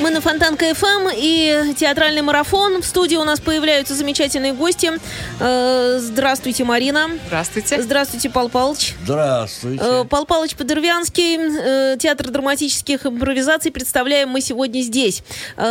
[0.00, 2.80] Мы на Фонтанка ФМ и театральный марафон.
[2.80, 4.92] В студии у нас появляются замечательные гости.
[5.40, 7.10] Э, Здравствуйте, Марина.
[7.26, 7.82] Здравствуйте.
[7.82, 8.94] Здравствуйте, Пал Палыч.
[9.04, 9.82] Здравствуйте.
[9.84, 15.22] Э, Пал Палыч Подервянский, э, театр драматических импровизаций представляем мы сегодня здесь.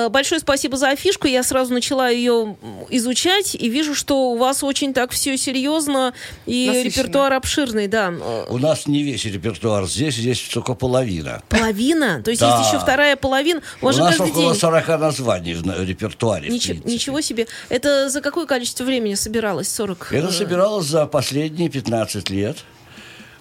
[0.10, 1.26] Большое спасибо за афишку.
[1.28, 2.56] Я сразу начала ее
[2.92, 6.14] изучать и вижу, что у вас очень так все серьезно
[6.46, 6.90] и Насыщенно.
[6.90, 8.14] репертуар обширный, да.
[8.50, 11.42] У нас не весь репертуар здесь, здесь только половина.
[11.50, 12.22] Половина?
[12.22, 12.58] То есть Да.
[12.60, 13.62] есть еще вторая половина?
[13.82, 13.88] У
[14.19, 14.62] У нас каждый около день...
[14.62, 16.50] 40 названий в репертуаре.
[16.50, 16.92] в Ничего, принципе.
[16.94, 17.48] ничего себе.
[17.70, 19.70] Это за какое количество времени собиралось?
[19.74, 20.14] 40?
[20.14, 22.58] Это э, собиралось за последние 15 лет.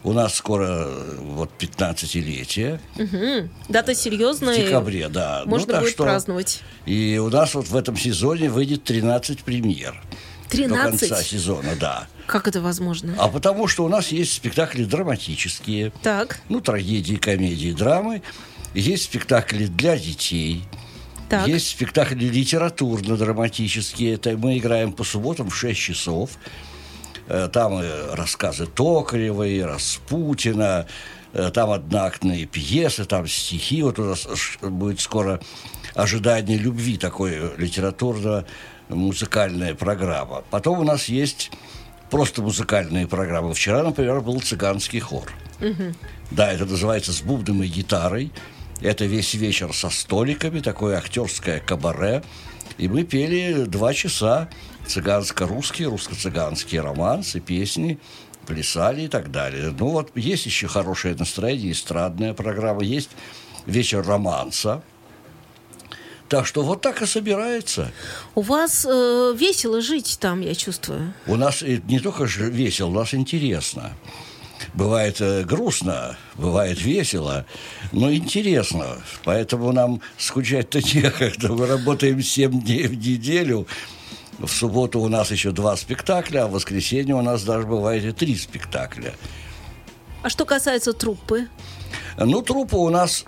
[0.05, 0.89] У нас скоро
[1.21, 2.79] вот 15-летие.
[3.69, 4.57] Дата В серьезная.
[4.57, 5.43] декабре, да.
[5.45, 6.61] Ну, Можно так будет что- праздновать.
[6.87, 10.01] И у нас вот в этом сезоне выйдет 13 премьер.
[10.45, 11.01] До 13?
[11.11, 12.07] конца сезона, да.
[12.27, 13.15] Как это возможно?
[13.19, 15.93] А потому что у нас есть спектакли драматические.
[16.03, 18.23] Так, Ну, трагедии, комедии, драмы.
[18.79, 20.63] Есть спектакли для детей.
[21.29, 21.47] так.
[21.49, 24.15] Есть спектакли литературно-драматические.
[24.15, 26.31] Это мы играем по субботам в 6 часов.
[27.27, 30.87] Э, Там э, рассказы Токаревой, Распутина,
[31.33, 33.83] э, там одноактные пьесы, там стихи.
[33.83, 34.27] Вот у нас
[34.63, 35.41] будет скоро
[35.95, 40.45] «Ожидание любви», такое литературно-музыкальная программа.
[40.51, 41.51] Потом у нас есть
[42.11, 43.55] просто музыкальные программы.
[43.55, 45.33] Вчера, например, был цыганский хор.
[46.31, 48.31] Да, это называется «С бубном и гитарой».
[48.81, 52.23] Это весь вечер со столиками, такое актерское кабаре.
[52.77, 54.49] И мы пели два часа
[54.87, 57.99] цыганско-русские, русско-цыганские романсы, песни,
[58.47, 59.75] плясали и так далее.
[59.77, 63.11] Ну вот есть еще хорошее настроение, эстрадная программа, есть
[63.67, 64.83] вечер романса.
[66.29, 67.91] Так что вот так и собирается.
[68.35, 71.15] У вас э, весело жить там, я чувствую.
[71.27, 73.93] У нас и не только весело, у нас интересно.
[74.75, 77.47] Бывает э, грустно, бывает весело,
[77.93, 78.99] но интересно.
[79.25, 81.53] Поэтому нам скучать-то некогда.
[81.53, 83.67] Мы работаем 7 дней в неделю.
[84.39, 88.13] В субботу у нас еще два спектакля, а в воскресенье у нас даже бывает и
[88.13, 89.15] три спектакля.
[90.23, 91.49] А что касается труппы?
[92.17, 93.25] Ну, труппа у нас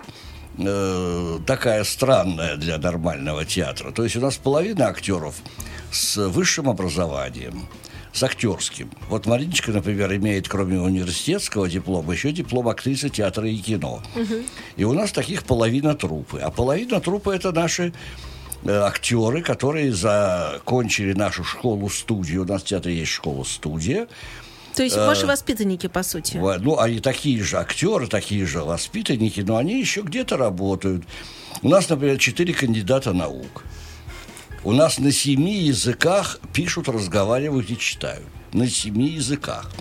[0.57, 3.91] э, такая странная для нормального театра.
[3.91, 5.35] То есть у нас половина актеров
[5.91, 7.67] с высшим образованием,
[8.13, 8.89] с актерским.
[9.09, 14.01] Вот Мариночка, например, имеет, кроме университетского диплома, еще диплом актрисы театра и кино.
[14.75, 16.39] И у нас таких половина труппы.
[16.39, 17.93] А половина труппы– это наши
[18.63, 22.43] э, актеры, которые закончили нашу школу-студию.
[22.43, 24.07] У нас в театре есть школа-студия.
[24.75, 26.37] То есть ваши воспитанники, по сути.
[26.37, 31.03] Ну, они такие же актеры, такие же воспитанники, но они еще где-то работают.
[31.61, 33.63] У нас, например, четыре кандидата наук.
[34.63, 38.27] У нас на семи языках пишут, разговаривают и читают.
[38.53, 39.71] На семи языках.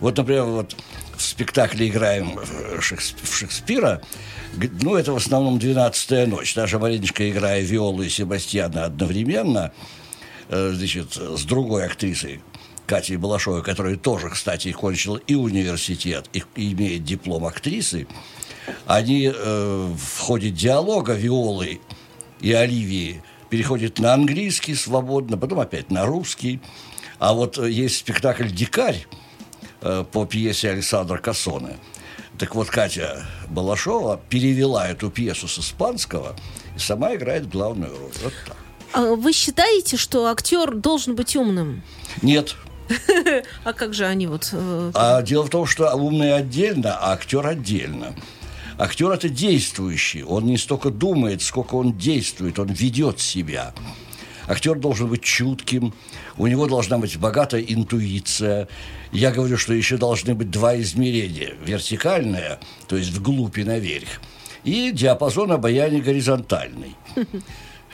[0.00, 0.76] Вот, например, вот
[1.16, 4.02] в спектакле играем э, в Шекспира,
[4.56, 6.54] г- ну, это в основном «Двенадцатая ночь».
[6.54, 9.72] Даже Мариночка, играя Виолу и Себастьяна одновременно,
[10.48, 12.42] э, значит, с другой актрисой,
[12.86, 16.42] Катей Балашовой, которая тоже, кстати, кончила и университет, и
[16.72, 18.06] имеет диплом актрисы,
[18.86, 21.80] они э, в ходе диалога Виолы
[22.40, 26.60] и Оливии переходят на английский свободно, потом опять на русский.
[27.18, 29.06] А вот э, есть спектакль «Дикарь»
[29.82, 31.76] э, по пьесе Александра Кассоне.
[32.38, 36.34] Так вот, Катя Балашова перевела эту пьесу с испанского
[36.74, 38.12] и сама играет главную роль.
[38.22, 38.56] Вот так.
[38.92, 41.82] А вы считаете, что актер должен быть умным?
[42.22, 42.56] Нет,
[43.64, 44.48] А как же они вот...
[44.52, 48.14] э, А дело в том, что умный отдельно, а актер отдельно.
[48.80, 50.24] Актер это действующий.
[50.24, 53.74] Он не столько думает, сколько он действует, он ведет себя.
[54.48, 55.92] Актер должен быть чутким,
[56.38, 58.68] у него должна быть богатая интуиция.
[59.12, 61.56] Я говорю, что еще должны быть два измерения.
[61.62, 62.58] Вертикальное,
[62.88, 64.08] то есть вглубь и наверх,
[64.64, 66.96] и диапазон обаяния горизонтальный.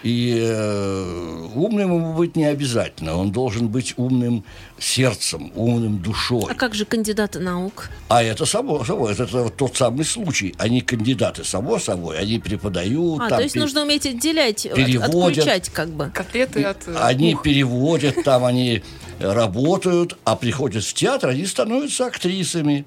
[0.02, 3.16] И э, умным ему быть не обязательно.
[3.16, 4.44] Он должен быть умным
[4.78, 6.44] сердцем, умным душой.
[6.50, 7.88] А как же кандидаты наук?
[8.08, 10.54] А это само собой, это, это вот тот самый случай.
[10.58, 13.20] Они кандидаты, само собой, они преподают.
[13.22, 15.38] А, там то есть пе- нужно уметь отделять, от- переводят.
[15.38, 16.10] отключать как бы.
[16.14, 16.87] Котлеты от...
[16.87, 17.43] э, Они мух.
[17.43, 18.82] переводят, там они
[19.19, 22.84] работают, а приходят в театр, они становятся актрисами,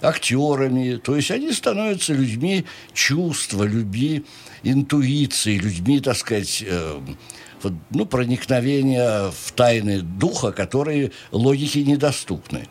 [0.00, 0.96] актерами.
[0.96, 4.24] То есть они становятся людьми чувства, людьми
[4.62, 7.00] интуиции, людьми, так сказать, э,
[7.90, 12.68] ну, проникновения в тайны духа, которые логике недоступны.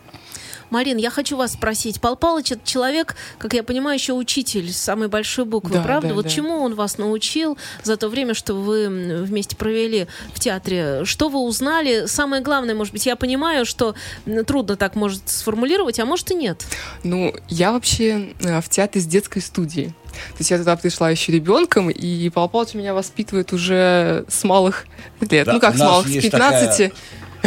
[0.70, 2.02] Марин, я хочу вас спросить.
[2.02, 6.10] Пал Палыч это человек, как я понимаю, еще учитель с самой большой буквы, Да, правда?
[6.10, 6.30] да, вот да.
[6.30, 8.88] чему он вас научил за то время, что вы
[9.24, 11.06] вместе провели в театре?
[11.06, 12.06] Что вы узнали?
[12.08, 13.96] Самое главное, может быть, я понимаю, что
[14.46, 16.66] трудно так может сформулировать, а может и нет.
[17.04, 19.94] Ну, я вообще э, в театре с детской студии.
[20.12, 24.86] То есть я туда пришла еще ребенком, и Павел Павлович меня воспитывает уже с малых
[25.22, 25.46] лет.
[25.46, 26.70] Да, ну как с малых, с есть 15.
[26.72, 26.92] такая-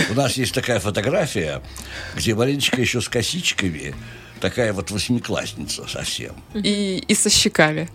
[0.08, 1.62] У нас есть такая фотография,
[2.17, 3.94] где Мариночка еще с косичками,
[4.41, 6.35] такая вот восьмиклассница совсем.
[6.55, 7.88] и, и со щеками.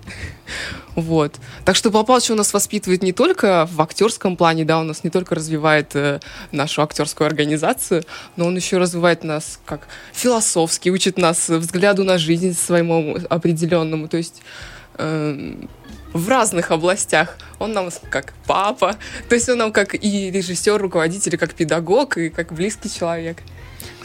[0.95, 1.35] Вот.
[1.65, 5.03] Так что Павел Павлович у нас воспитывает не только в актерском плане, да, у нас
[5.03, 6.21] не только развивает э,
[6.51, 8.05] нашу актерскую организацию,
[8.37, 14.07] но он еще развивает нас как философски, учит нас взгляду на жизнь своему определенному.
[14.07, 14.41] То есть
[14.97, 15.55] э,
[16.15, 17.37] в разных областях.
[17.59, 18.95] Он нам как папа,
[19.27, 23.39] то есть он нам как и режиссер, руководитель, и как педагог, и как близкий человек.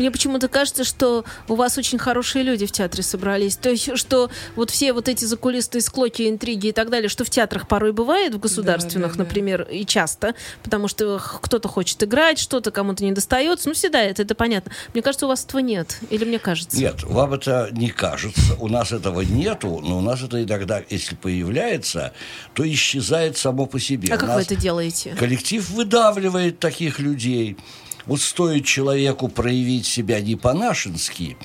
[0.00, 3.56] Мне почему-то кажется, что у вас очень хорошие люди в театре собрались.
[3.56, 7.28] То есть, что вот все вот эти закулисные склоки, интриги и так далее, что в
[7.28, 9.24] театрах порой бывает, в государственных, да, да.
[9.24, 13.68] например, и часто, потому что кто-то хочет играть, что-то кому-то не достается.
[13.68, 14.72] Ну, всегда это, это понятно.
[14.94, 15.98] Мне кажется, у вас этого нет.
[16.08, 16.78] Или мне кажется?
[16.78, 18.56] Нет, вам это не кажется.
[18.58, 22.14] У нас этого нету, но у нас это иногда, если появляется,
[22.54, 24.14] то исчезает само по себе.
[24.14, 25.14] А как Нас вы это делаете?
[25.18, 27.58] Коллектив выдавливает таких людей.
[28.06, 31.36] Вот стоит человеку проявить себя не по-нашенски,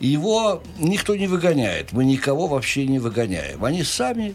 [0.00, 1.92] его никто не выгоняет.
[1.92, 3.64] Мы никого вообще не выгоняем.
[3.64, 4.34] Они сами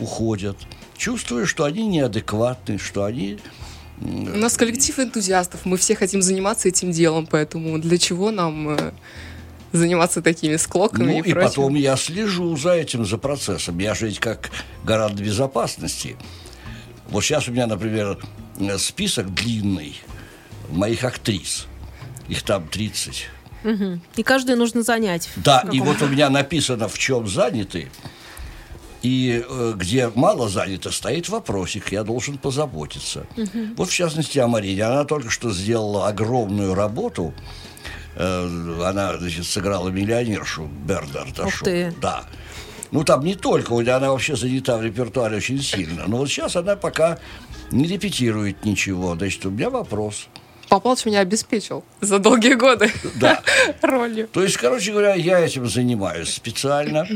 [0.00, 0.56] уходят,
[0.96, 3.38] чувствуя, что они неадекватны, что они
[4.00, 8.92] У нас коллектив энтузиастов, мы все хотим заниматься этим делом, поэтому для чего нам э,
[9.72, 11.48] заниматься такими склоками Ну и, и прочим?
[11.48, 13.78] потом я слежу за этим, за процессом.
[13.78, 14.50] Я же ведь как
[14.84, 16.16] гарант безопасности.
[17.10, 18.18] Вот сейчас у меня, например,
[18.60, 19.96] э, список длинный
[20.68, 21.66] моих актрис.
[22.28, 23.28] Их там 30.
[24.16, 25.30] И каждую нужно занять.
[25.36, 27.88] Да, и вот у меня написано, в чем заняты.
[29.02, 33.26] И э, где мало занято, стоит вопросик, я должен позаботиться.
[33.76, 34.82] Вот в частности о Марине.
[34.82, 37.32] Она только что сделала огромную работу.
[38.16, 41.94] Э, она, значит, сыграла миллионершу Бернарда Ух ты.
[42.00, 42.24] Да.
[42.90, 46.04] Ну, там не только, она вообще занята в репертуаре очень сильно.
[46.06, 47.18] Но вот сейчас она пока
[47.70, 49.14] не репетирует ничего.
[49.14, 50.28] Значит, у меня вопрос.
[50.68, 53.42] Павел Павлович меня обеспечил за долгие годы Да.
[53.82, 54.28] ролью.
[54.28, 57.06] То есть, короче говоря, я этим занимаюсь специально.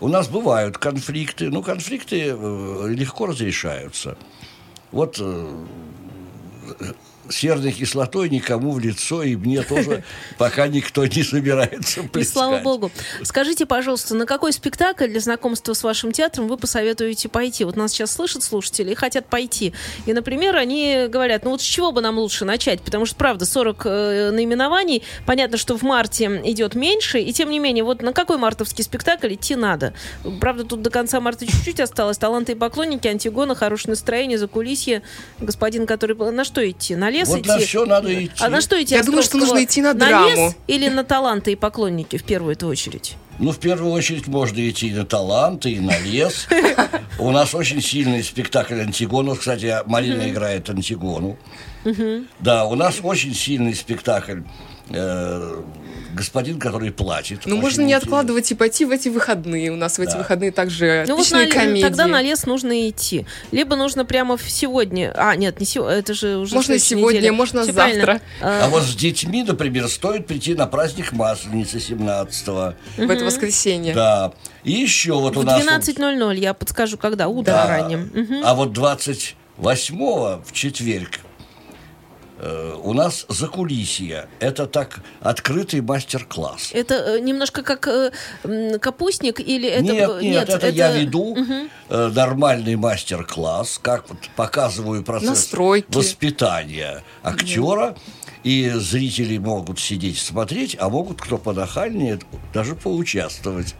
[0.00, 4.16] У нас бывают конфликты, но конфликты э, легко разрешаются.
[4.90, 5.64] Вот э,
[7.28, 10.04] серной кислотой никому в лицо, и мне тоже
[10.38, 12.32] пока никто не собирается И плескать.
[12.32, 12.90] слава богу.
[13.22, 17.64] Скажите, пожалуйста, на какой спектакль для знакомства с вашим театром вы посоветуете пойти?
[17.64, 19.72] Вот нас сейчас слышат слушатели и хотят пойти.
[20.06, 22.80] И, например, они говорят, ну вот с чего бы нам лучше начать?
[22.82, 25.02] Потому что, правда, 40 э, наименований.
[25.26, 27.20] Понятно, что в марте идет меньше.
[27.20, 29.94] И, тем не менее, вот на какой мартовский спектакль идти надо?
[30.40, 32.18] Правда, тут до конца марта чуть-чуть осталось.
[32.18, 35.02] Таланты и поклонники, Антигона, хорошее настроение, закулисье.
[35.38, 36.16] Господин, который...
[36.32, 36.96] На что идти?
[36.96, 37.48] На лес Вот идти?
[37.48, 38.34] на все надо идти.
[38.40, 38.94] А на что идти?
[38.94, 40.54] Я думаю, что нужно идти на лес драму.
[40.66, 43.14] или на таланты и поклонники в первую очередь?
[43.38, 46.46] Ну, в первую очередь, можно идти и на таланты, и на лес.
[47.18, 49.34] У нас очень сильный спектакль Антигону.
[49.36, 51.36] Кстати, Марина играет Антигону.
[52.40, 54.40] Да, у нас очень сильный спектакль
[54.90, 55.62] э,
[56.14, 57.42] «Господин, который платит».
[57.46, 59.70] Ну, можно не откладывать и пойти в эти выходные.
[59.72, 60.18] У нас в эти Да.
[60.18, 61.80] выходные также Ну вот на- комедии.
[61.82, 63.24] тогда на лес нужно идти.
[63.50, 65.12] Либо нужно прямо в сегодня.
[65.16, 67.32] А, нет, не сегодня, это же уже Можно сегодня, неделя.
[67.32, 68.20] можно Всё завтра.
[68.42, 68.64] правильно.
[68.64, 72.74] А вот с детьми, например, стоит прийти на праздник Масленицы 17-го.
[72.98, 73.94] в это воскресенье.
[73.94, 74.32] Да.
[74.64, 75.54] И еще вот у В нас...
[75.64, 77.28] вот- 12.00 я подскажу, когда.
[77.28, 77.66] Утро Да.
[77.68, 78.10] ранним.
[78.44, 81.20] А вот 28-го в четверг
[82.38, 84.28] э, у нас закулисье.
[84.38, 86.72] Это так открытый мастер-класс.
[86.74, 88.10] Это э, немножко как э,
[88.78, 89.82] капустник или это...
[89.82, 91.34] нет, э, нет, это, я веду
[91.88, 95.86] э, нормальный мастер-класс, как вот показываю процесс Настройки.
[95.88, 97.96] воспитания актера.
[98.44, 102.18] И зрители могут сидеть смотреть, а могут, кто понахальнее,
[102.52, 103.76] даже поучаствовать.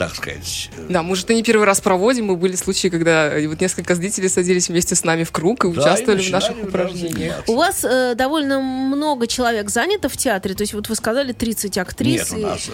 [0.00, 0.70] Так сказать.
[0.78, 2.24] э, Да, мы уже это не первый раз проводим.
[2.26, 5.70] Мы были случаи, когда э, вот несколько зрителей садились вместе с нами в круг и
[5.72, 7.44] Да, участвовали и в наших упражнениях.
[7.46, 11.76] У вас э, довольно много человек занято в театре, то есть вот вы сказали 30
[11.76, 12.30] актрис.
[12.30, 12.68] Нет, у и- нас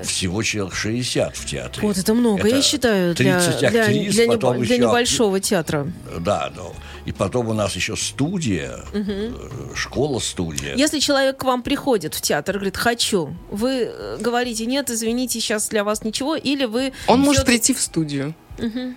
[0.00, 1.86] э, всего человек 60 в театре.
[1.86, 5.86] Вот это много, я считаю, для, 30 для, актрис, для, потом для еще- небольшого театра.
[6.18, 6.72] Да, ну,
[7.06, 9.30] и потом у нас еще студия, э,
[9.74, 10.74] школа-студия.
[10.74, 15.68] Если человек к вам приходит в театр и говорит «хочу», вы говорите «нет, извините, сейчас
[15.68, 16.92] для вас ничего», или вы...
[17.06, 18.34] Он может идете- прийти в студию.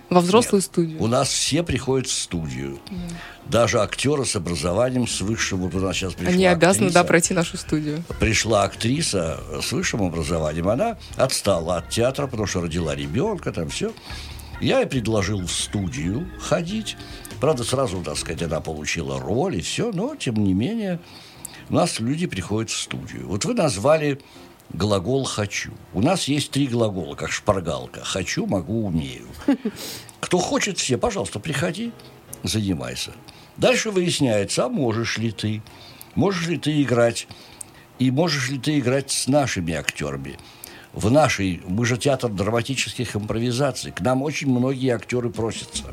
[0.08, 0.64] Во взрослую Нет.
[0.66, 1.02] студию.
[1.02, 2.78] У нас все приходят в студию.
[3.46, 5.58] Даже актеры с образованием, с высшим.
[5.62, 7.04] Вот у нас сейчас пришла Они обязаны, да, актриса.
[7.08, 8.04] пройти нашу студию.
[8.20, 10.68] Пришла актриса с высшим образованием.
[10.68, 13.92] Она отстала от театра, потому что родила ребенка, там все.
[14.60, 16.96] Я ей предложил в студию ходить.
[17.40, 21.00] Правда, сразу, так сказать, она получила роль и все, но, тем не менее,
[21.68, 23.26] у нас люди приходят в студию.
[23.28, 24.20] Вот вы назвали
[24.70, 25.72] глагол «хочу».
[25.92, 28.04] У нас есть три глагола, как шпаргалка.
[28.04, 29.26] «Хочу», «могу», «умею».
[30.20, 31.92] Кто хочет, все, пожалуйста, приходи,
[32.42, 33.12] занимайся.
[33.56, 35.62] Дальше выясняется, а можешь ли ты,
[36.14, 37.26] можешь ли ты играть,
[37.98, 40.38] и можешь ли ты играть с нашими актерами.
[40.92, 45.84] В нашей, мы же театр драматических импровизаций, к нам очень многие актеры просятся.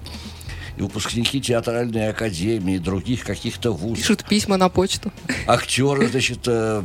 [0.78, 3.98] И выпускники театральной академии, других каких-то вузов.
[3.98, 5.12] Пишут письма на почту.
[5.48, 6.84] Актеры, значит, э,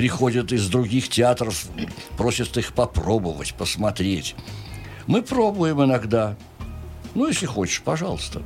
[0.00, 1.66] приходят из других театров,
[2.16, 4.34] просят их попробовать, посмотреть.
[5.06, 6.38] Мы пробуем иногда.
[7.14, 8.40] Ну, если хочешь, пожалуйста.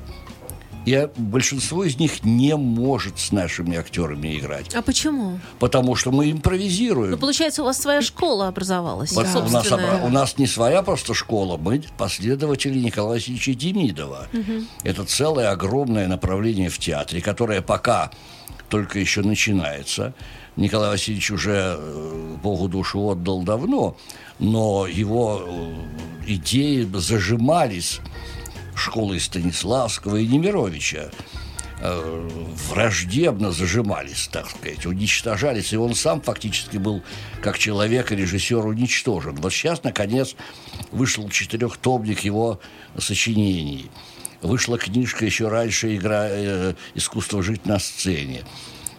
[0.85, 5.41] И большинство из них не может с нашими актерами играть, А почему?
[5.59, 7.19] потому что мы Ну, импровизируем.
[7.19, 11.57] получается, у вас своя школа образовалась, Вот у, нас, у нас не своя просто школа,
[11.57, 14.29] мы последователи Николая Васильевича Демидова.
[14.83, 18.11] Это целое огромное направление в театре, которое пока
[18.69, 20.15] только еще начинается.
[20.57, 23.97] Николай Васильевич уже э, Богу душу отдал давно,
[24.39, 25.75] но его э,
[26.29, 28.01] идеи зажимались
[28.77, 31.11] школой Станиславского и Немировича
[31.81, 32.29] э,
[32.69, 37.03] враждебно зажимались, так сказать, уничтожались, и он сам фактически был,
[37.43, 39.37] как человек и режиссер, уничтожен.
[39.37, 40.37] Вот сейчас, наконец,
[40.91, 42.61] вышел четырехтомник его
[42.99, 43.91] сочинений.
[44.43, 48.45] Вышла книжка еще раньше «Игра, э, «Искусство жить на сцене».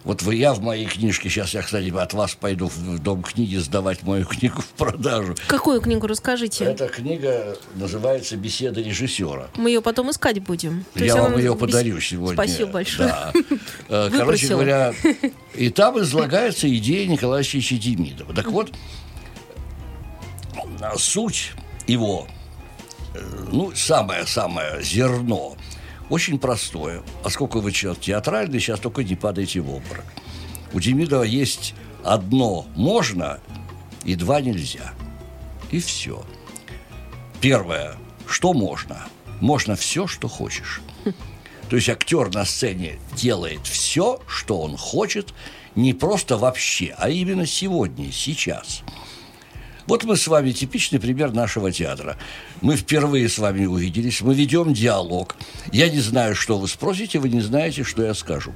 [0.06, 3.56] Вот вы, я в моей книжке, сейчас я, кстати, от вас пойду в дом книги
[3.56, 5.34] сдавать мою книгу в продажу.
[5.48, 6.64] Какую книгу расскажите?
[6.64, 9.48] Эта книга называется «Беседа режиссера».
[9.56, 10.84] Мы ее потом искать будем.
[10.94, 12.34] То Я вам ее бес- подарю сегодня.
[12.34, 13.08] Спасибо большое.
[13.08, 13.32] Да.
[13.88, 14.94] Э, Короче говоря,
[15.54, 18.32] и там излагается идея Николая Демидова.
[18.32, 18.72] Так вот,
[20.98, 21.52] суть
[21.88, 22.28] его,
[23.14, 23.18] э,
[23.50, 25.56] ну, самое-самое зерно,
[26.08, 27.02] очень простое.
[27.22, 30.04] Поскольку вы человек театральный, сейчас только не падайте в обморок.
[30.72, 33.40] У Демидова есть одно можно
[34.04, 34.92] и два нельзя.
[35.70, 36.24] И все.
[37.40, 37.96] Первое,
[38.26, 39.06] что можно?
[39.40, 40.80] Можно все, что хочешь.
[41.68, 45.34] То есть актер на сцене делает все, что он хочет,
[45.74, 48.82] не просто вообще, а именно сегодня, сейчас.
[49.86, 52.16] Вот мы с вами типичный пример нашего театра.
[52.60, 55.36] Мы впервые с вами увиделись, мы ведем диалог.
[55.72, 58.52] Я не знаю, что вы спросите, вы не знаете, что я скажу.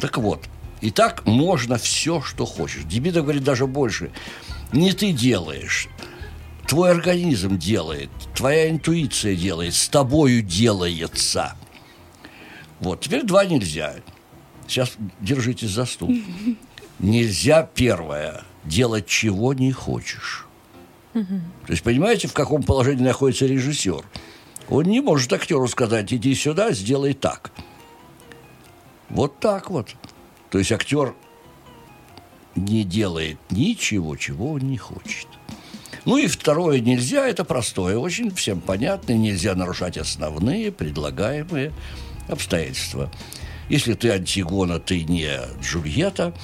[0.00, 0.40] Так вот,
[0.80, 2.84] и так можно все, что хочешь.
[2.84, 4.10] Демидов говорит даже больше.
[4.72, 5.88] Не ты делаешь,
[6.66, 11.54] твой организм делает, твоя интуиция делает, с тобою делается.
[12.80, 13.94] Вот, теперь два нельзя.
[14.66, 16.14] Сейчас держитесь за стул.
[16.98, 20.46] Нельзя, первое, делать чего не хочешь.
[21.12, 24.04] То есть, понимаете, в каком положении находится режиссер?
[24.68, 27.52] Он не может актеру сказать, иди сюда, сделай так.
[29.10, 29.94] Вот так вот.
[30.50, 31.14] То есть актер
[32.56, 35.28] не делает ничего, чего он не хочет.
[36.04, 41.72] Ну и второе нельзя, это простое, очень всем понятно, нельзя нарушать основные предлагаемые
[42.28, 43.10] обстоятельства.
[43.68, 46.34] Если ты Антигона, ты не Джульетта,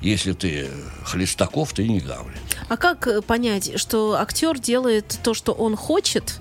[0.00, 0.68] если ты
[1.04, 2.40] Хлестаков, ты не Гамлет.
[2.68, 6.40] А как э, понять, что актер делает то, что он хочет?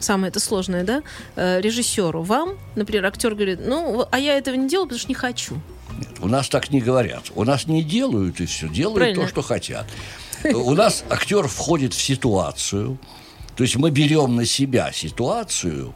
[0.00, 1.02] Самое это сложное, да?
[1.36, 2.22] Э, режиссеру.
[2.22, 5.54] Вам, например, актер говорит, ну, а я этого не делаю, потому что не хочу.
[5.98, 7.30] Нет, у нас так не говорят.
[7.34, 9.22] У нас не делают и все, делают Правильно.
[9.22, 9.86] то, что хотят.
[10.44, 12.98] У нас актер входит в ситуацию,
[13.56, 15.94] то есть мы берем на себя ситуацию,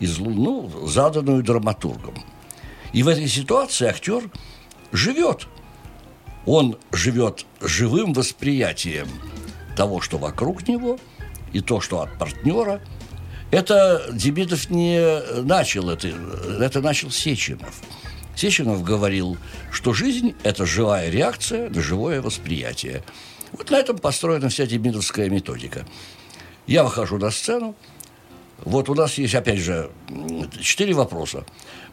[0.00, 2.14] из, ну, заданную драматургом.
[2.92, 4.30] И в этой ситуации актер
[4.92, 5.48] живет.
[6.48, 9.06] Он живет живым восприятием
[9.76, 10.98] того, что вокруг него,
[11.52, 12.80] и то, что от партнера.
[13.50, 17.82] Это Демидов не начал, это, это начал Сеченов.
[18.34, 19.36] Сеченов говорил,
[19.70, 23.02] что жизнь– это живая реакция на живое восприятие.
[23.52, 25.86] Вот на этом построена вся демидовская методика.
[26.66, 27.76] Я выхожу на сцену,
[28.64, 29.90] вот у нас есть, опять же,
[30.60, 31.44] четыре вопроса.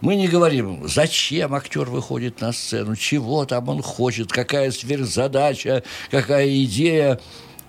[0.02, 6.64] Мы не говорим, зачем актер выходит на сцену, чего там он хочет, какая сверхзадача, какая
[6.64, 7.20] идея.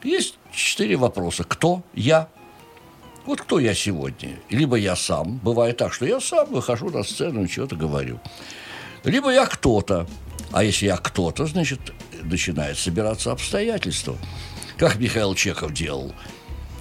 [0.02, 1.45] Есть четыре вопроса.
[1.45, 2.28] Кто я?
[3.26, 4.38] Вот кто я сегодня?
[4.50, 5.38] Либо я сам.
[5.38, 8.21] Бывает так, что я сам выхожу на сцену и чего-то говорю.
[9.04, 10.06] Либо я кто-то.
[10.52, 11.80] А если я кто-то, значит,
[12.23, 14.16] начинает собираться обстоятельства.
[14.76, 16.12] Как Михаил Чехов делал.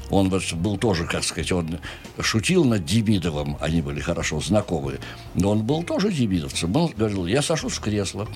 [0.09, 1.79] Он был тоже, как сказать, он
[2.19, 4.99] шутил над Демидовым, они были хорошо знакомы,
[5.33, 6.75] но он был тоже демидовцем.
[6.75, 8.27] Он говорил, я сажусь в кресло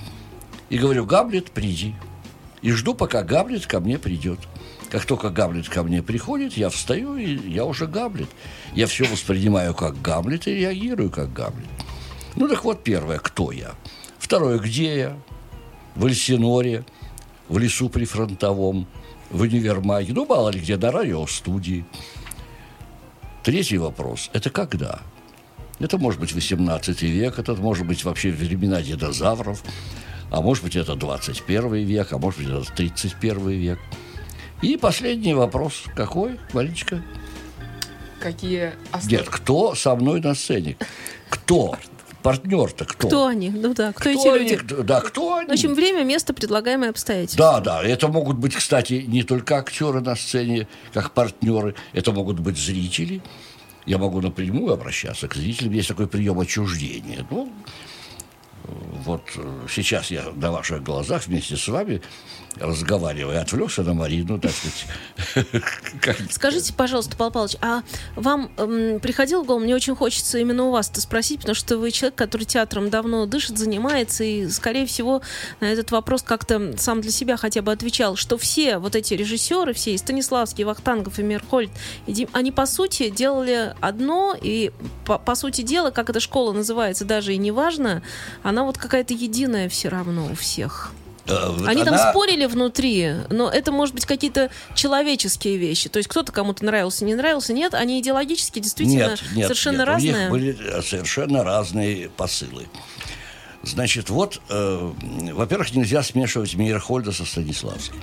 [0.70, 1.96] и говорю, Гамлет, приди.
[2.62, 4.40] И жду, пока Гамлет ко мне придет.
[4.90, 8.30] Как только Гамлет ко мне приходит, я встаю, и я уже Гамлет.
[8.74, 11.68] Я все воспринимаю как Гамлет и реагирую как Гамлет.
[12.36, 13.76] Ну так вот, первое, кто я?
[14.18, 15.18] Второе, где я?
[15.96, 16.86] В Эльсиноре,
[17.48, 18.88] в лесу прифронтовом,
[19.30, 21.86] в универмаге, ну, мало ли где, на радиостудии.
[23.44, 25.02] Третий вопрос– это когда?
[25.80, 29.64] Это может быть 18 век, это может быть вообще времена динозавров,
[30.30, 33.80] а может быть это 21 век, а может быть это 31 век.
[34.62, 37.02] И последний вопрос какой, Маричка?
[38.20, 38.74] Какие
[39.06, 40.76] Нет, кто со мной на сцене?
[41.30, 41.78] Кто?
[42.24, 43.08] Партнер-то кто?
[43.08, 43.50] Кто они?
[43.50, 44.40] Ну да, кто, эти они?
[44.40, 44.56] люди?
[44.58, 45.48] Кто- Да, кто они?
[45.50, 47.38] В общем, время, место, предлагаемые обстоятельства.
[47.38, 52.40] Да, да, это могут быть, кстати, не только актеры на сцене, как партнеры, это могут
[52.40, 53.22] быть зрители.
[53.86, 55.74] Я могу напрямую обращаться к зрителям.
[55.74, 57.26] Есть такой прием отчуждения.
[57.32, 57.52] Ну,
[59.06, 62.02] вот э, сейчас я на ваших глазах вместе с вами
[62.58, 66.26] разговариваю, отвлекся на Марину, так сказать.
[66.32, 67.84] Скажите, пожалуйста, Павел Павлович, а
[68.16, 71.78] вам эм, приходило в голову, мне очень хочется именно у вас это спросить, потому что
[71.78, 75.22] вы человек, который театром давно дышит, занимается, и, скорее всего,
[75.60, 79.74] на этот вопрос как-то сам для себя хотя бы отвечал, что все вот эти режиссеры,
[79.74, 81.72] все, и Станиславский, Вахтангов, и Мерхольд,
[82.34, 84.72] они, по сути, делали одно, и,
[85.06, 88.02] по, по сути дела, как эта школа называется, даже и не важно,
[88.60, 90.92] она вот какая-то единая все равно у всех.
[91.28, 95.88] Э, Они там она- спорили внутри, но это, может быть, какие-то человеческие вещи.
[95.88, 97.54] То есть кто-то кому-то нравился, не нравился.
[97.54, 100.14] Нет, они идеологически действительно Нет, нет, совершенно нет, У разные.
[100.14, 102.68] них были э, совершенно разные посылы.
[103.64, 104.92] Значит, вот, э,
[105.34, 108.02] во-первых, нельзя смешивать Мейерхольда со Станиславским.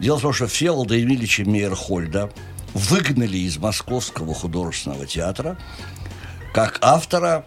[0.00, 2.30] Дело в том, что Фелода Емельевича Мейерхольда
[2.74, 5.58] выгнали из Московского художественного театра
[6.52, 7.46] как автора,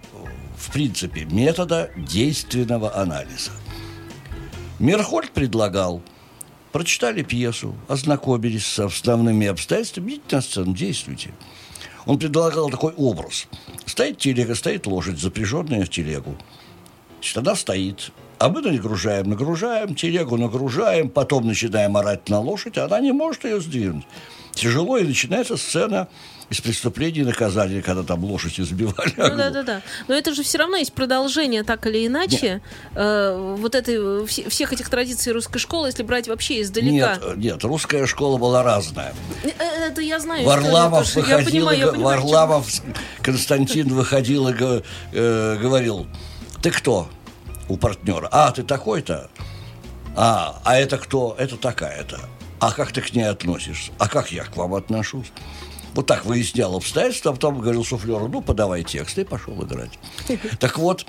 [0.59, 3.51] в принципе, метода действенного анализа.
[4.77, 6.01] Мейерхольд предлагал,
[6.71, 11.33] прочитали пьесу, ознакомились с основными обстоятельствами, идите на сцену, действуйте.
[12.05, 13.47] Он предлагал такой образ.
[13.85, 16.37] Стоит телега, стоит лошадь, запряженная в телегу.
[17.15, 18.11] Значит, она стоит.
[18.39, 23.43] А мы нагружаем, нагружаем, телегу нагружаем, потом начинаем орать на лошадь, а она не может
[23.43, 24.05] ее сдвинуть.
[24.53, 26.07] Тяжело, и начинается сцена
[26.49, 29.13] из преступлений и наказания, когда там лошадь избивали.
[29.17, 29.81] Ну да, да, да.
[30.07, 32.61] Но это же все равно есть продолжение, так или иначе,
[32.95, 37.17] э, вот этой, все- всех этих традиций русской школы, если брать вообще издалека.
[37.21, 39.13] Нет, нет, русская школа была разная.
[39.43, 39.49] Э,
[39.89, 40.45] Это я знаю.
[40.45, 41.13] Варламов.
[41.15, 42.67] Я выходил, понимаю, и я понимаю, Варламов,
[43.21, 44.53] Константин выходил и
[45.11, 46.07] э, говорил,
[46.61, 47.09] ты кто
[47.69, 48.27] у партнера?
[48.31, 49.29] А, ты такой-то?
[50.15, 51.35] А, а это кто?
[51.37, 52.19] Это такая-то.
[52.59, 53.91] А как ты к ней относишься?
[53.97, 55.31] А как я к вам отношусь?
[55.93, 59.97] Вот так выяснял обстоятельства, а потом говорил суфлеру, ну, подавай текст, и пошел играть.
[60.59, 61.05] Так вот,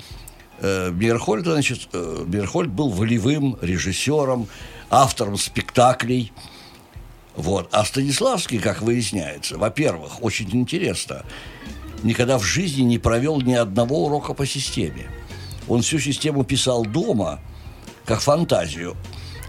[0.59, 4.47] э, Мейерхольд, значит, э, Мейерхольд был волевым режиссером,
[4.89, 6.31] автором спектаклей,
[7.35, 7.69] вот.
[7.71, 11.23] А Станиславский, как выясняется, во-первых, очень интересно,
[12.03, 15.09] никогда в жизни не провел ни одного урока по системе.
[15.71, 17.39] Он всю систему писал дома,
[18.03, 18.97] как фантазию.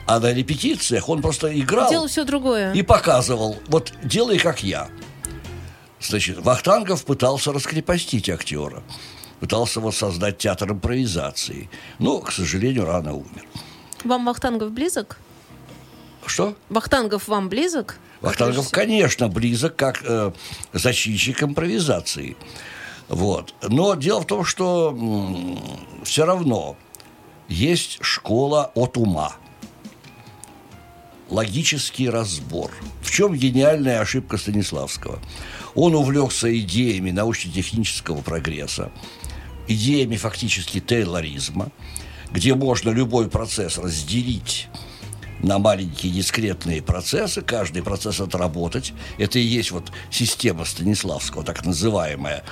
[0.07, 2.73] А на репетициях он просто играл Делал все другое.
[2.75, 4.89] и показывал, вот делай как я.
[5.99, 8.85] Значит, Вахтангов пытался раскрепостить актера,
[9.41, 11.69] пытался воссоздать театр импровизации.
[11.99, 13.45] Но, к сожалению, рано умер.
[14.05, 15.19] Вам Вахтангов близок?
[16.25, 16.55] Что?
[16.69, 17.99] Вахтангов вам близок?
[18.21, 20.31] Вахтангов, конечно, близок как э,
[20.73, 22.37] зачинщик импровизации.
[23.09, 23.55] Вот.
[23.63, 24.97] Но дело в том, что
[26.03, 26.77] все равно
[27.49, 29.35] есть школа от ума.
[31.29, 32.71] Логический разбор.
[33.01, 35.19] В чем гениальная ошибка Станиславского?
[35.75, 38.93] Он увлекся идеями научно-технического прогресса,
[39.67, 41.71] идеями фактически тейлоризма,
[42.31, 44.69] где можно любой процесс разделить
[45.43, 48.93] на маленькие дискретные процессы, каждый процесс отработать.
[49.19, 52.45] Это и есть вот система Станиславского, так называемая.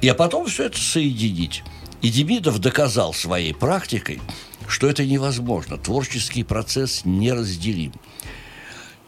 [0.00, 1.62] И а потом все это соединить.
[2.06, 4.20] И Демидов доказал своей практикой,
[4.68, 5.76] что это невозможно.
[5.76, 7.94] Творческий процесс неразделим.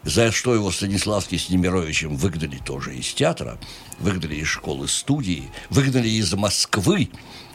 [0.03, 3.57] За что его Станиславский с Немировичем выгнали тоже из театра,
[3.99, 7.09] выгнали из школы студии, выгнали из Москвы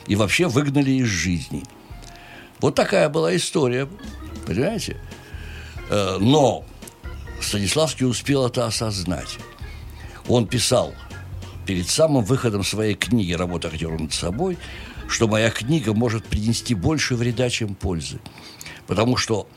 [0.06, 1.62] и вообще выгнали из жизни.
[2.60, 3.86] Вот такая была история,
[4.46, 4.96] понимаете?
[5.90, 6.64] Э, Но
[7.42, 9.36] Станиславский успел это осознать.
[10.26, 10.94] Он писал
[11.66, 14.56] перед самым выходом своей книги «Работа актера над собой»,
[15.08, 18.18] что моя книга может принести больше вреда, чем пользы.
[18.86, 19.48] Потому что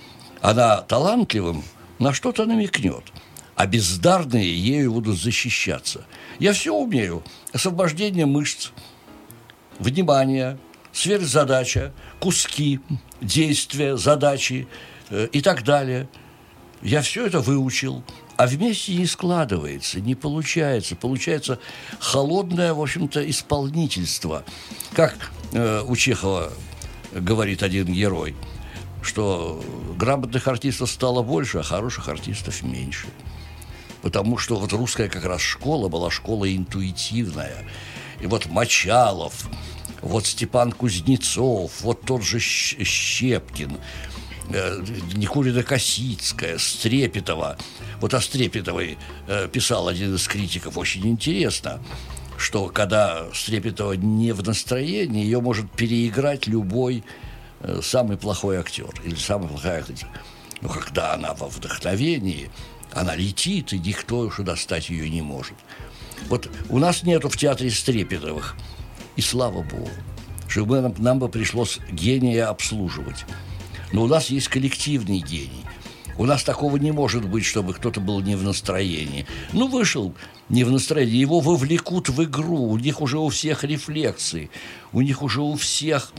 [0.41, 1.63] она талантливым
[1.99, 3.03] на что-то намекнет.
[3.55, 6.05] а бездарные ею будут защищаться.
[6.37, 7.23] Я все умею.
[7.53, 8.69] Освобождение мышц,
[9.79, 10.59] внимание,
[10.91, 12.79] сверхзадача, куски,
[13.19, 14.67] действия, задачи
[15.09, 16.07] э, и так далее.
[16.83, 18.03] Я все это выучил,
[18.35, 20.95] а вместе не складывается, не получается.
[20.95, 21.59] Получается
[21.99, 24.43] холодное, в общем-то, исполнительство.
[24.93, 26.51] Как э, у Чехова
[27.13, 28.35] говорит один герой,
[29.01, 29.63] что
[29.97, 33.07] грамотных артистов стало больше, а хороших артистов меньше.
[34.01, 37.65] Потому что вот русская как раз школа была школа интуитивная.
[38.21, 39.47] И вот Мочалов,
[40.01, 43.77] вот Степан Кузнецов, вот тот же Щепкин,
[44.49, 44.83] э,
[45.13, 47.57] Никулина Косицкая, Стрепетова.
[47.99, 51.81] Вот о Стрепетовой э, писал один из критиков очень интересно,
[52.37, 57.03] что когда Стрепетова не в настроении, ее может переиграть любой
[57.61, 60.07] э, самый плохой актер или самый плохой актер.
[60.61, 62.49] Но когда она во вдохновении,
[62.93, 65.55] она летит, и никто уже достать ее не может.
[66.29, 68.55] Вот у нас нету в театре Стрепетовых.
[69.15, 69.89] И слава богу,
[70.47, 73.25] что нам, нам бы пришлось гения обслуживать.
[73.91, 75.65] Но у нас есть коллективный гений.
[76.17, 79.25] У нас такого не может быть, чтобы кто-то был не в настроении.
[79.53, 80.13] Ну, вышел
[80.49, 84.49] не в настроении, его вовлекут в игру, у них уже у всех рефлексы,
[84.93, 86.11] у них уже у всех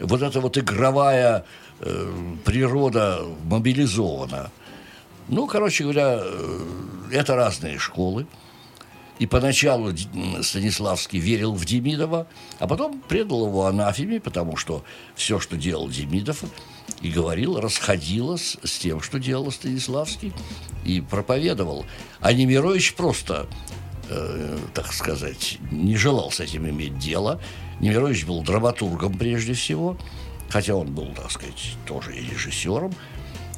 [0.00, 1.44] вот эта вот игровая
[1.80, 2.12] э,
[2.44, 4.50] природа мобилизована.
[5.28, 6.60] Ну, короче говоря, э,
[7.12, 8.26] это разные школы.
[9.18, 9.92] И поначалу
[10.42, 12.28] Станиславский верил в Демидова,
[12.60, 14.84] а потом предал его анафеме, потому что
[15.16, 16.44] все, что делал Демидов
[17.00, 20.32] и говорил, расходилось с тем, что делал Станиславский
[20.84, 21.86] и проповедовал.
[22.20, 23.46] А Немирович просто,
[24.08, 27.40] э, так сказать, не желал с этим иметь дело.
[27.80, 29.96] Немирович был драматургом прежде всего,
[30.48, 32.92] хотя он был, так сказать, тоже и режиссером.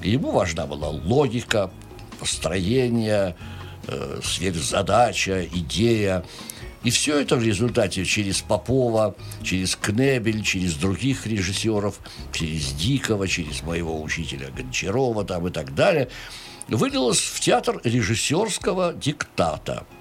[0.02, 1.70] И ему важна была логика,
[2.18, 3.36] построение,
[4.22, 6.24] сверхзадача, идея.
[6.82, 11.98] И все это в результате через Попова, через Кнебель, через других режиссеров,
[12.32, 16.08] через Дикого, через моего учителя Гончарова там и так далее,
[16.68, 19.86] вылилось в театр режиссерского диктата–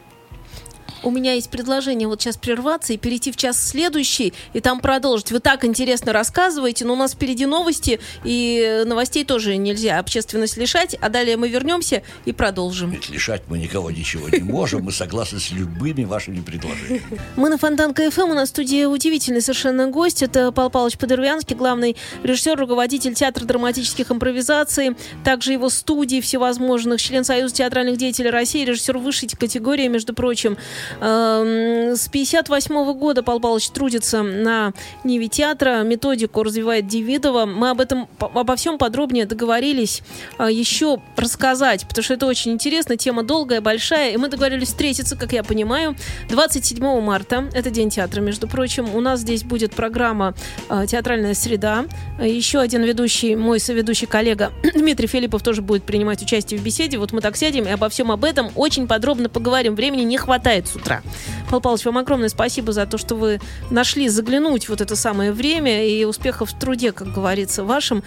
[1.03, 5.31] у меня есть предложение вот сейчас прерваться и перейти в час следующий, и там продолжить.
[5.31, 10.95] Вы так интересно рассказываете, но у нас впереди новости, и новостей тоже нельзя общественность лишать,
[10.99, 12.91] а далее мы вернемся и продолжим.
[12.91, 17.19] Ведь лишать мы никого ничего не можем, мы согласны с любыми вашими предложениями.
[17.35, 21.55] Мы на Фонтан КФМ, у нас в студии удивительный совершенно гость, это Павел Павлович Подорвянский,
[21.55, 28.65] главный режиссер, руководитель театра драматических импровизаций, также его студии всевозможных, член Союза театральных деятелей России,
[28.65, 30.57] режиссер высшей категории, между прочим.
[31.01, 34.73] Эм, с 58 года Павел Павлович трудится на
[35.03, 37.45] Ниве театра, методику развивает Девидова.
[37.45, 40.01] Мы об этом, обо всем подробнее договорились
[40.37, 45.15] э, еще рассказать, потому что это очень интересно, тема долгая, большая, и мы договорились встретиться,
[45.15, 45.95] как я понимаю,
[46.29, 50.33] 27 марта, это День театра, между прочим, у нас здесь будет программа
[50.69, 51.85] э, «Театральная среда»,
[52.19, 57.11] еще один ведущий, мой соведущий коллега Дмитрий Филиппов тоже будет принимать участие в беседе, вот
[57.11, 61.01] мы так сядем и обо всем об этом очень подробно поговорим, времени не хватает утра.
[61.45, 63.39] Павел Павлович, вам огромное спасибо за то, что вы
[63.69, 68.03] нашли заглянуть вот это самое время и успехов в труде, как говорится, вашим.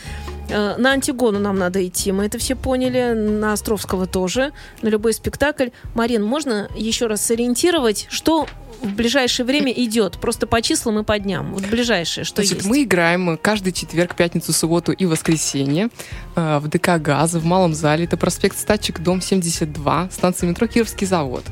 [0.49, 5.13] Э, на Антигону нам надо идти, мы это все поняли, на Островского тоже, на любой
[5.13, 5.69] спектакль.
[5.95, 8.47] Марин, можно еще раз сориентировать, что
[8.83, 10.19] в ближайшее время идет?
[10.21, 11.53] Просто по числам и по дням.
[11.55, 12.69] Вот ближайшее, что Значит, есть?
[12.69, 15.89] мы играем каждый четверг, пятницу, субботу и воскресенье
[16.37, 18.05] э, в ДК «Газ» в Малом зале.
[18.05, 21.45] Это проспект Статчик, дом 72, станция метро «Кировский завод».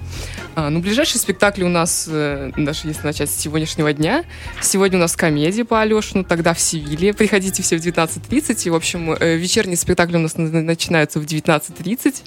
[0.55, 4.25] А, ну, ближайший спектакль у нас, э, даже если начать с сегодняшнего дня,
[4.61, 7.15] сегодня у нас комедия по Алешину, тогда в Севиле.
[7.15, 8.67] Приходите все в 19.30.
[8.67, 12.23] И, в общем, э, вечерний спектакль у нас начинается в 19.30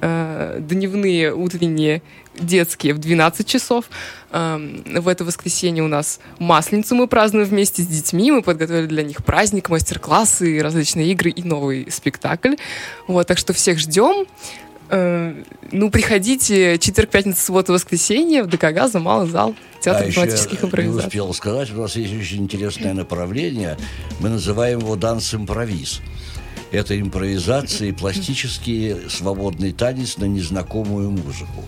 [0.00, 2.02] э, дневные, утренние,
[2.38, 3.86] детские в 12 часов.
[4.30, 8.30] Э, в это воскресенье у нас Масленицу мы празднуем вместе с детьми.
[8.30, 12.54] Мы подготовили для них праздник, мастер-классы, различные игры и новый спектакль.
[13.06, 14.26] Вот, так что всех ждем.
[14.88, 15.34] Э,
[15.72, 21.00] ну, приходите четверг, пятница, суббота, воскресенье в ДК «Газа», малый зал, театр а драматических импровизаций.
[21.00, 23.76] не успел сказать, у нас есть очень интересное направление.
[24.20, 26.00] Мы называем его «Данс-импровиз».
[26.72, 31.64] Это импровизация и пластический свободный танец на незнакомую музыку.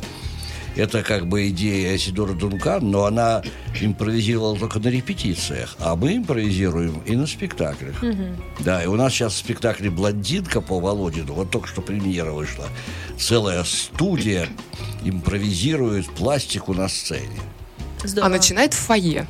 [0.79, 3.43] Это как бы идея Сидора Дункан, но она
[3.81, 8.01] импровизировала только на репетициях, а мы импровизируем и на спектаклях.
[8.01, 8.25] Угу.
[8.61, 12.67] Да, и у нас сейчас в спектакле «Блондинка» по Володину, вот только что премьера вышла,
[13.19, 14.49] целая студия
[15.03, 17.41] импровизирует пластику на сцене.
[18.05, 18.27] Здорово.
[18.27, 19.27] А начинает в фойе.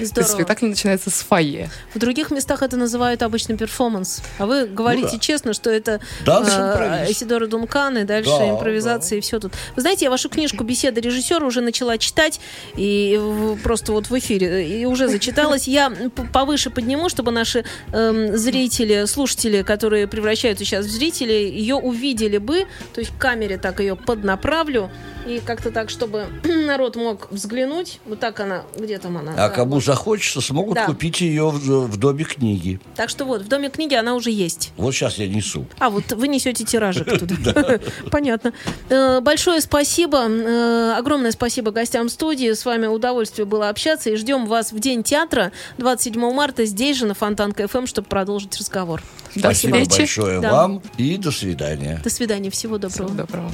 [0.00, 0.30] Здорово.
[0.32, 1.70] Спектакль начинается с фойе.
[1.94, 4.22] В других местах это называют обычно перформанс.
[4.38, 5.18] А вы говорите Ну да.
[5.18, 7.10] честно, что это э.
[7.10, 9.52] Исидора Дункан и дальше Да, импровизация и все тут.
[9.76, 12.40] Вы знаете, я вашу книжку «Беседа режиссера» уже начала читать,
[12.76, 15.68] и в- просто вот в эфире, и уже зачиталась.
[15.68, 15.92] Я
[16.32, 22.66] повыше подниму, чтобы наши эм, зрители, слушатели, которые превращаются сейчас в зрителей, ее увидели бы,
[22.92, 24.90] то есть к камере так ее поднаправлю,
[25.26, 28.00] и как-то так, чтобы народ мог взглянуть.
[28.04, 29.32] Вот так она, где там она?
[29.36, 30.86] А кому захочется, смогут Да.
[30.86, 32.80] купить ее в, в доме книги.
[32.96, 34.72] Так что вот, в Доме книги она уже есть.
[34.76, 35.66] Вот сейчас я несу.
[35.78, 37.78] А, вот вы несете тиражик туда.
[38.10, 38.52] Понятно.
[38.88, 40.26] Э, Большое спасибо.
[40.28, 42.52] э, Огромное спасибо гостям студии.
[42.52, 44.10] С вами удовольствие было общаться.
[44.10, 48.56] И ждем вас в День театра 27 марта здесь же на Фонтанка ФМ, чтобы продолжить
[48.58, 49.02] разговор.
[49.36, 52.00] Спасибо большое вам и до свидания.
[52.02, 52.50] До свидания.
[52.50, 53.08] Всего доброго.
[53.08, 53.50] Всего доброго.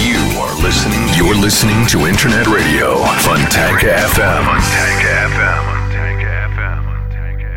[0.00, 1.02] You are listening.
[1.16, 4.44] You're listening to Internet Radio Fontanka FM.
[4.44, 5.62] Fontanka FM.
[5.68, 6.80] Fontanka FM.
[6.84, 7.50] Fontanka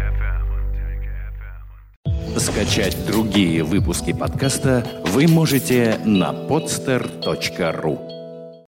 [2.34, 2.40] FM.
[2.40, 8.13] Скачать другие выпуски подкаста вы можете на podster.ru.